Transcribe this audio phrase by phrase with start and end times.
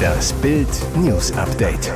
[0.00, 1.92] Das Bild News Update.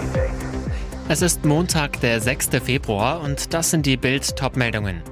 [1.09, 2.51] Es ist Montag, der 6.
[2.63, 5.03] Februar und das sind die Bild Topmeldungen.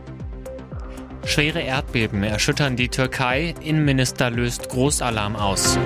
[1.25, 5.79] Schwere Erdbeben erschüttern die Türkei, Innenminister löst Großalarm aus.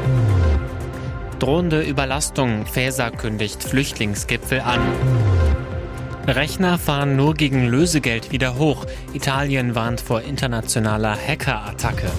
[1.38, 4.80] Drohende Überlastung, Faeser kündigt Flüchtlingsgipfel an.
[6.26, 8.84] Rechner fahren nur gegen Lösegeld wieder hoch.
[9.12, 12.10] Italien warnt vor internationaler Hackerattacke.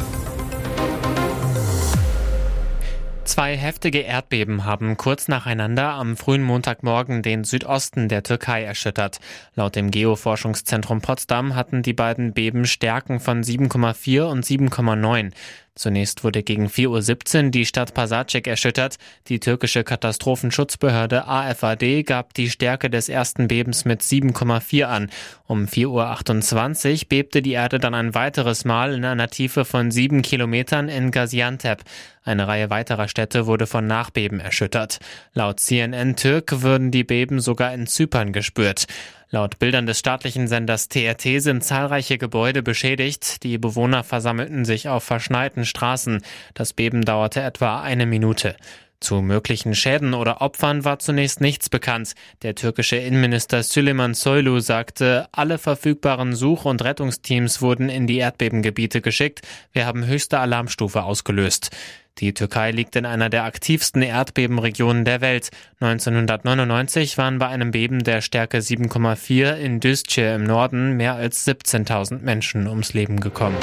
[3.38, 9.20] Zwei heftige Erdbeben haben kurz nacheinander am frühen Montagmorgen den Südosten der Türkei erschüttert.
[9.54, 15.34] Laut dem Geoforschungszentrum Potsdam hatten die beiden Beben Stärken von 7,4 und 7,9.
[15.78, 18.98] Zunächst wurde gegen 4.17 Uhr die Stadt Pasacek erschüttert.
[19.28, 25.10] Die türkische Katastrophenschutzbehörde AFAD gab die Stärke des ersten Bebens mit 7,4 an.
[25.46, 30.24] Um 4.28 Uhr bebte die Erde dann ein weiteres Mal in einer Tiefe von sieben
[30.24, 31.84] Kilometern in Gaziantep.
[32.24, 35.00] Eine Reihe weiterer Städte wurde von Nachbeben erschüttert.
[35.34, 38.88] Laut CNN Türk würden die Beben sogar in Zypern gespürt.
[39.30, 43.44] Laut Bildern des staatlichen Senders TRT sind zahlreiche Gebäude beschädigt.
[43.44, 46.22] Die Bewohner versammelten sich auf verschneiten Straßen.
[46.54, 48.56] Das Beben dauerte etwa eine Minute.
[49.02, 52.16] Zu möglichen Schäden oder Opfern war zunächst nichts bekannt.
[52.42, 59.02] Der türkische Innenminister Süleyman Soylu sagte, alle verfügbaren Such- und Rettungsteams wurden in die Erdbebengebiete
[59.02, 59.42] geschickt.
[59.74, 61.70] Wir haben höchste Alarmstufe ausgelöst.
[62.20, 65.50] Die Türkei liegt in einer der aktivsten Erdbebenregionen der Welt.
[65.80, 72.22] 1999 waren bei einem Beben der Stärke 7,4 in Düzce im Norden mehr als 17.000
[72.22, 73.58] Menschen ums Leben gekommen.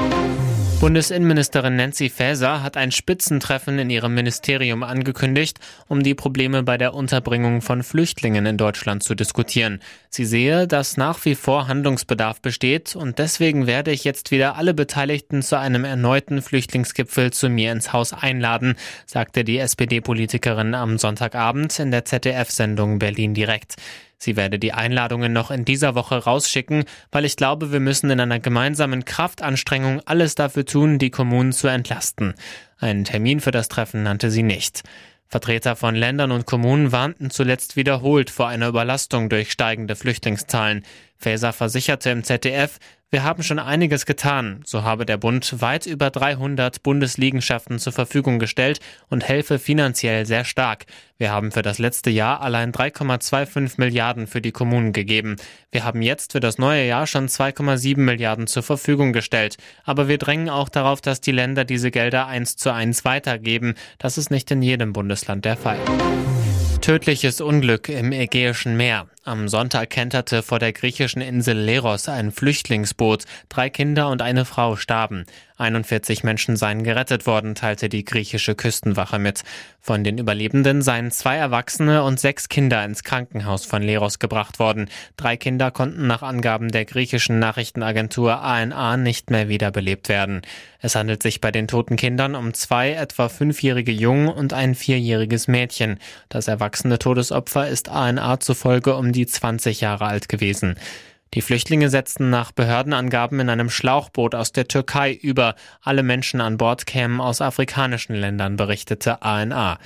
[0.81, 5.59] Bundesinnenministerin Nancy Faeser hat ein Spitzentreffen in ihrem Ministerium angekündigt,
[5.89, 9.81] um die Probleme bei der Unterbringung von Flüchtlingen in Deutschland zu diskutieren.
[10.11, 14.75] Sie sehe, dass nach wie vor Handlungsbedarf besteht und deswegen werde ich jetzt wieder alle
[14.75, 18.75] Beteiligten zu einem erneuten Flüchtlingsgipfel zu mir ins Haus einladen,
[19.07, 23.77] sagte die SPD-Politikerin am Sonntagabend in der ZDF-Sendung Berlin direkt.
[24.19, 28.21] Sie werde die Einladungen noch in dieser Woche rausschicken, weil ich glaube, wir müssen in
[28.21, 32.35] einer gemeinsamen Kraftanstrengung alles dafür tun, die Kommunen zu entlasten.
[32.79, 34.83] Einen Termin für das Treffen nannte sie nicht.
[35.27, 40.85] Vertreter von Ländern und Kommunen warnten zuletzt wiederholt vor einer Überlastung durch steigende Flüchtlingszahlen.
[41.17, 42.79] Faeser versicherte im ZDF,
[43.15, 44.63] wir haben schon einiges getan.
[44.67, 50.45] So habe der Bund weit über 300 Bundesliegenschaften zur Verfügung gestellt und helfe finanziell sehr
[50.45, 50.87] stark.
[51.17, 55.37] Wir haben für das letzte Jahr allein 3,25 Milliarden für die Kommunen gegeben.
[55.71, 59.59] Wir haben jetzt für das neue Jahr schon 2,7 Milliarden zur Verfügung gestellt.
[59.85, 63.75] Aber wir drängen auch darauf, dass die Länder diese Gelder eins zu eins weitergeben.
[63.99, 65.79] Das ist nicht in jedem Bundesland der Fall.
[66.81, 69.07] Tödliches Unglück im Ägäischen Meer.
[69.27, 73.25] Am Sonntag kenterte vor der griechischen Insel Leros ein Flüchtlingsboot.
[73.49, 75.25] Drei Kinder und eine Frau starben.
[75.57, 79.45] 41 Menschen seien gerettet worden, teilte die griechische Küstenwache mit.
[79.81, 84.89] Von den Überlebenden seien zwei Erwachsene und sechs Kinder ins Krankenhaus von Leros gebracht worden.
[85.17, 90.43] Drei Kinder konnten nach Angaben der griechischen Nachrichtenagentur ANA nicht mehr wiederbelebt werden.
[90.81, 95.47] Es handelt sich bei den toten Kindern um zwei etwa fünfjährige Jungen und ein vierjähriges
[95.47, 95.99] Mädchen.
[96.29, 100.77] Das erwachsene Todesopfer ist ANA zufolge um die 20 Jahre alt gewesen.
[101.33, 105.57] Die Flüchtlinge setzten nach Behördenangaben in einem Schlauchboot aus der Türkei über.
[105.83, 109.79] Alle Menschen an Bord kämen aus afrikanischen Ländern, berichtete ANA.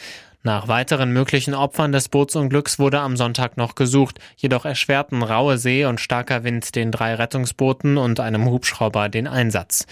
[0.42, 5.84] Nach weiteren möglichen Opfern des Bootsunglücks wurde am Sonntag noch gesucht, jedoch erschwerten raue See
[5.84, 9.86] und starker Wind den drei Rettungsbooten und einem Hubschrauber den Einsatz.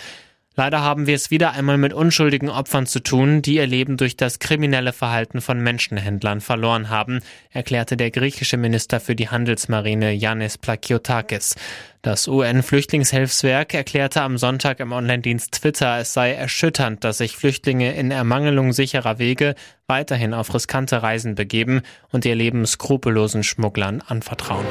[0.59, 4.17] Leider haben wir es wieder einmal mit unschuldigen Opfern zu tun, die ihr Leben durch
[4.17, 10.56] das kriminelle Verhalten von Menschenhändlern verloren haben, erklärte der griechische Minister für die Handelsmarine Yannis
[10.56, 11.56] Plakiotakis.
[12.00, 18.11] Das UN-Flüchtlingshilfswerk erklärte am Sonntag im Online-Dienst Twitter, es sei erschütternd, dass sich Flüchtlinge in
[18.11, 19.56] Ermangelung sicherer Wege
[19.87, 24.65] weiterhin auf riskante Reisen begeben und ihr Leben skrupellosen Schmugglern anvertrauen.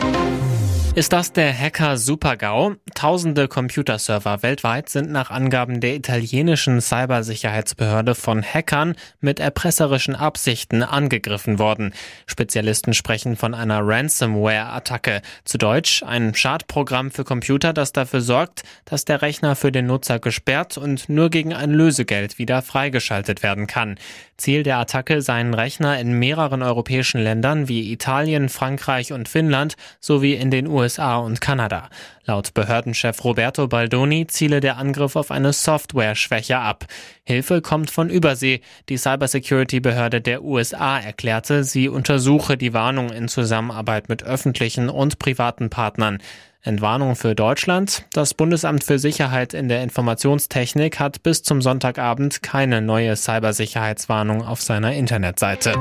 [0.96, 2.76] Ist das der Hacker Supergau?
[2.94, 11.60] Tausende Computerserver weltweit sind nach Angaben der italienischen Cybersicherheitsbehörde von Hackern mit erpresserischen Absichten angegriffen
[11.60, 11.94] worden.
[12.28, 15.22] Spezialisten sprechen von einer Ransomware-Attacke.
[15.44, 20.20] Zu Deutsch ein Schadprogramm für Computer, das dafür sorgt, dass der Rechner für den Nutzer
[20.20, 24.00] gesperrt und nur gegen ein Lösegeld wieder freigeschaltet werden kann.
[24.38, 30.36] Ziel der Attacke seien Rechner in mehreren europäischen Ländern wie Italien, Frankreich und Finnland sowie
[30.36, 31.90] in den USA USA und Kanada.
[32.26, 36.86] Laut Behördenchef Roberto Baldoni ziele der Angriff auf eine Software-Schwäche ab.
[37.24, 38.62] Hilfe kommt von Übersee.
[38.88, 45.72] Die Cybersecurity-Behörde der USA erklärte, sie untersuche die Warnung in Zusammenarbeit mit öffentlichen und privaten
[45.72, 46.20] Partnern.
[46.62, 48.06] Entwarnung für Deutschland.
[48.14, 54.62] Das Bundesamt für Sicherheit in der Informationstechnik hat bis zum Sonntagabend keine neue Cybersicherheitswarnung auf
[54.62, 55.74] seiner Internetseite.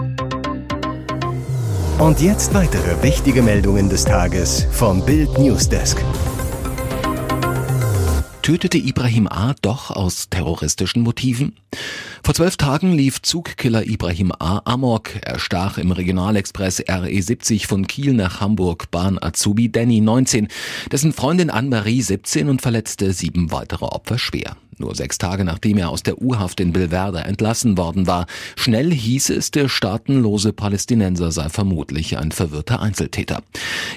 [1.99, 6.03] Und jetzt weitere wichtige Meldungen des Tages vom Bild Newsdesk.
[8.43, 9.55] Tötete Ibrahim A.
[9.63, 11.55] doch aus terroristischen Motiven?
[12.25, 14.61] Vor zwölf Tagen lief Zugkiller Ibrahim A.
[14.65, 15.11] Amok.
[15.23, 20.49] Er stach im Regionalexpress RE70 von Kiel nach Hamburg Bahn Azubi Danny 19,
[20.91, 24.57] dessen Freundin Anne-Marie 17 und verletzte sieben weitere Opfer schwer.
[24.79, 28.27] Nur sechs Tage nachdem er aus der U-Haft in Bilverde entlassen worden war.
[28.57, 33.43] Schnell hieß es, der staatenlose Palästinenser sei vermutlich ein verwirrter Einzeltäter.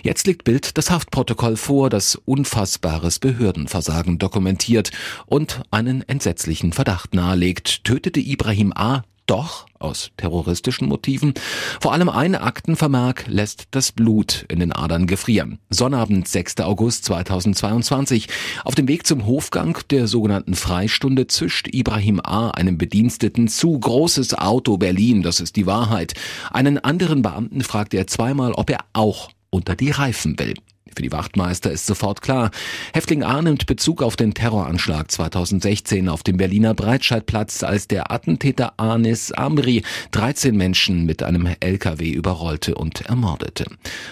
[0.03, 4.91] Jetzt liegt Bild das Haftprotokoll vor, das unfassbares Behördenversagen dokumentiert
[5.25, 7.83] und einen entsetzlichen Verdacht nahelegt.
[7.83, 11.33] Tötete Ibrahim A doch aus terroristischen Motiven.
[11.79, 15.59] Vor allem ein Aktenvermerk lässt das Blut in den Adern gefrieren.
[15.69, 16.61] Sonnabend, 6.
[16.61, 18.27] August 2022.
[18.63, 22.49] Auf dem Weg zum Hofgang der sogenannten Freistunde zischt Ibrahim A.
[22.51, 23.79] einem Bediensteten zu.
[23.79, 26.13] Großes Auto Berlin, das ist die Wahrheit.
[26.51, 30.53] Einen anderen Beamten fragt er zweimal, ob er auch unter die Reifen will.
[30.97, 32.49] Für die Wachtmeister ist sofort klar.
[32.91, 38.79] Häftling A nimmt Bezug auf den Terroranschlag 2016 auf dem Berliner Breitscheidplatz, als der Attentäter
[38.79, 43.65] Anis Amri 13 Menschen mit einem LKW überrollte und ermordete.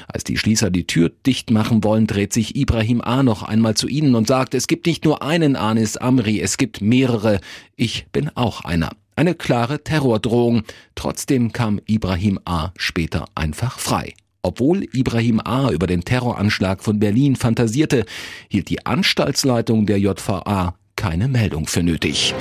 [0.08, 3.24] Als die Schließer die Tür dicht machen wollen, dreht sich Ibrahim A.
[3.24, 6.82] noch einmal zu ihnen und sagt, es gibt nicht nur einen Anis Amri, es gibt
[6.82, 7.40] mehrere.
[7.76, 8.92] Ich bin auch einer.
[9.16, 10.64] Eine klare Terrordrohung.
[10.94, 12.72] Trotzdem kam Ibrahim A.
[12.78, 14.14] später einfach frei.
[14.46, 15.72] Obwohl Ibrahim A.
[15.72, 18.06] über den Terroranschlag von Berlin fantasierte,
[18.48, 22.36] hielt die Anstaltsleitung der JVA keine Meldung für nötig.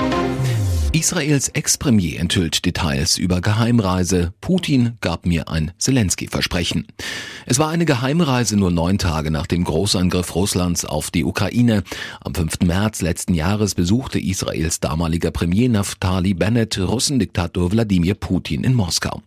[0.94, 4.32] Israels Ex-Premier enthüllt Details über Geheimreise.
[4.40, 6.86] Putin gab mir ein Zelensky-Versprechen.
[7.46, 11.82] Es war eine Geheimreise nur neun Tage nach dem Großangriff Russlands auf die Ukraine.
[12.20, 12.60] Am 5.
[12.60, 19.20] März letzten Jahres besuchte Israels damaliger Premier Naftali Bennett Russendiktator Wladimir Putin in Moskau.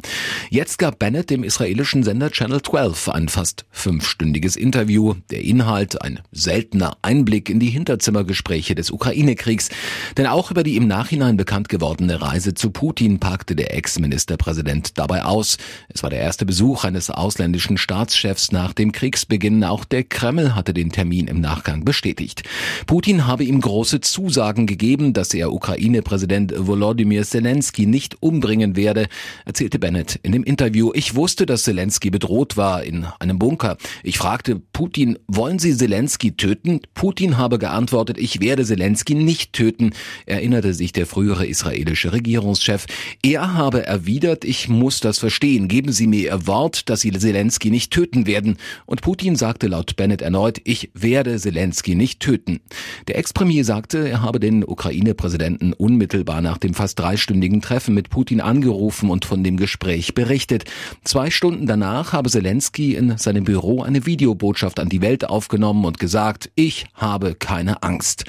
[0.49, 5.15] Jetzt gab Bennett dem israelischen Sender Channel 12 ein fast fünfstündiges Interview.
[5.31, 9.67] Der Inhalt ein seltener Einblick in die Hinterzimmergespräche des Ukraine-Kriegs.
[10.15, 14.99] Denn auch über die im Nachhinein bekannten bekannt gewordene Reise zu Putin packte der Ex-Ministerpräsident
[14.99, 15.57] dabei aus.
[15.89, 19.63] Es war der erste Besuch eines ausländischen Staatschefs nach dem Kriegsbeginn.
[19.63, 22.43] Auch der Kreml hatte den Termin im Nachgang bestätigt.
[22.85, 29.07] Putin habe ihm große Zusagen gegeben, dass er Ukraine-Präsident Volodymyr Zelensky nicht umbringen werde,
[29.45, 30.91] erzählte Bennett in dem Interview.
[30.93, 33.77] Ich wusste, dass Zelensky bedroht war in einem Bunker.
[34.03, 36.81] Ich fragte Putin, wollen Sie Zelensky töten?
[36.93, 39.93] Putin habe geantwortet, ich werde Zelensky nicht töten,
[40.27, 42.85] erinnerte sich der frühere israelische Regierungschef.
[43.23, 45.67] Er habe erwidert, ich muss das verstehen.
[45.67, 48.57] Geben Sie mir Ihr Wort, dass Sie Zelensky nicht töten werden.
[48.85, 52.59] Und Putin sagte laut Bennett erneut, ich werde Zelensky nicht töten.
[53.07, 58.41] Der Ex-Premier sagte, er habe den Ukraine-Präsidenten unmittelbar nach dem fast dreistündigen Treffen mit Putin
[58.41, 60.65] angerufen und von dem Gespräch berichtet.
[61.03, 65.99] Zwei Stunden danach habe Zelensky in seinem Büro eine Videobotschaft an die Welt aufgenommen und
[65.99, 68.25] gesagt, ich habe keine Angst.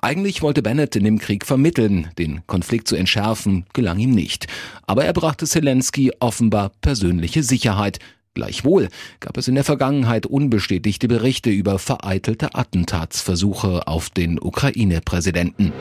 [0.00, 4.46] Eigentlich wollte Bennett in dem Krieg vermitteln, den Konflikt zu entschärfen, gelang ihm nicht.
[4.86, 8.00] Aber er brachte Zelensky offenbar persönliche Sicherheit.
[8.34, 15.72] Gleichwohl gab es in der Vergangenheit unbestätigte Berichte über vereitelte Attentatsversuche auf den Ukraine-Präsidenten.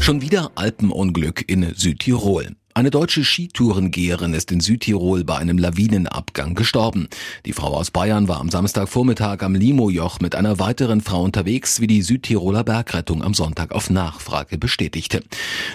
[0.00, 2.56] Schon wieder Alpenunglück in Südtirol.
[2.78, 7.08] Eine deutsche Skitourengeherin ist in Südtirol bei einem Lawinenabgang gestorben.
[7.44, 11.88] Die Frau aus Bayern war am Samstagvormittag am Limojoch mit einer weiteren Frau unterwegs, wie
[11.88, 15.24] die Südtiroler Bergrettung am Sonntag auf Nachfrage bestätigte.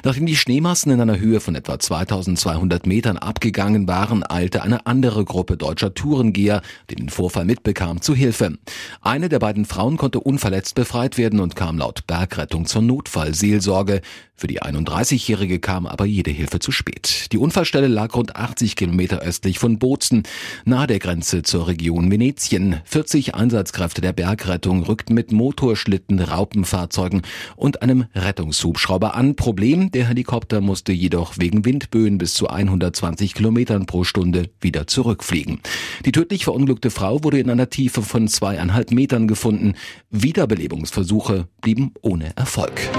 [0.05, 5.25] Nachdem die Schneemassen in einer Höhe von etwa 2200 Metern abgegangen waren, eilte eine andere
[5.25, 8.57] Gruppe deutscher Tourengeher, die den Vorfall mitbekam, zu Hilfe.
[9.01, 13.99] Eine der beiden Frauen konnte unverletzt befreit werden und kam laut Bergrettung zur Notfallseelsorge.
[14.35, 16.92] Für die 31-Jährige kam aber jede Hilfe zu spät.
[17.31, 20.23] Die Unfallstelle lag rund 80 Kilometer östlich von Bozen,
[20.65, 22.81] nahe der Grenze zur Region Venetien.
[22.85, 27.23] 40 Einsatzkräfte der Bergrettung rückten mit Motorschlitten, Raupenfahrzeugen
[27.55, 29.35] und einem Rettungshubschrauber an.
[29.35, 35.59] Problem, der Helikopter musste jedoch wegen Windböen bis zu 120 Kilometern pro Stunde wieder zurückfliegen.
[36.05, 39.73] Die tödlich verunglückte Frau wurde in einer Tiefe von zweieinhalb Metern gefunden.
[40.09, 42.89] Wiederbelebungsversuche blieben ohne Erfolg.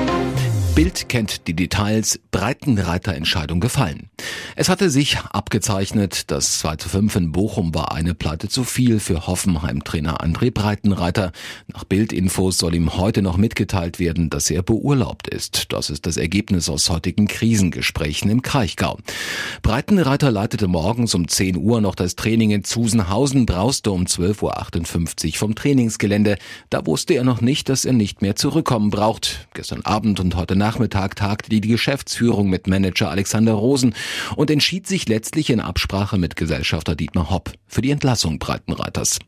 [0.74, 4.10] Bild kennt die Details, Breitenreiterentscheidung gefallen.
[4.56, 8.98] Es hatte sich abgezeichnet, das 2 zu 5 in Bochum war eine Pleite zu viel
[8.98, 11.30] für Hoffenheim-Trainer André Breitenreiter.
[11.68, 15.72] Nach Bildinfos soll ihm heute noch mitgeteilt werden, dass er beurlaubt ist.
[15.72, 18.98] Das ist das Ergebnis aus heutigen Krisengesprächen im Kraichgau.
[19.62, 25.32] Breitenreiter leitete morgens um 10 Uhr noch das Training in Zusenhausen, brauste um 12.58 Uhr
[25.34, 26.36] vom Trainingsgelände.
[26.70, 29.46] Da wusste er noch nicht, dass er nicht mehr zurückkommen braucht.
[29.54, 33.94] Gestern Abend und heute Nachmittag tagte die Geschäftsführung mit Manager Alexander Rosen
[34.34, 39.18] und entschied sich letztlich in Absprache mit Gesellschafter Dietmar Hopp für die Entlassung Breitenreiters.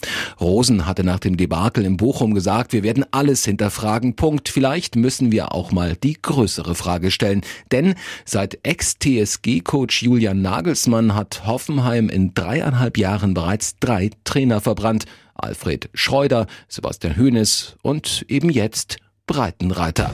[0.40, 4.16] Rosen hatte nach dem Debakel in Bochum gesagt, wir werden alles hinterfragen.
[4.16, 4.48] Punkt.
[4.48, 7.42] Vielleicht müssen wir auch mal die größere Frage stellen.
[7.70, 15.04] Denn seit Ex-TSG-Coach Julian Nagelsmann hat Hoffenheim in dreieinhalb Jahren bereits drei Trainer verbrannt.
[15.34, 20.12] Alfred Schreuder, Sebastian Hoeneß und eben jetzt Breitenreiter.